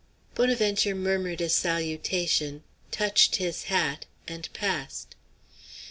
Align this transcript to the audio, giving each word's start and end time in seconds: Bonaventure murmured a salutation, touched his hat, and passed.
Bonaventure 0.33 0.95
murmured 0.95 1.41
a 1.41 1.47
salutation, 1.47 2.63
touched 2.89 3.35
his 3.35 3.65
hat, 3.65 4.07
and 4.27 4.51
passed. 4.51 5.13